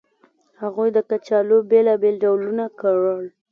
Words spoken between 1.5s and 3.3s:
بېلابېل ډولونه کرل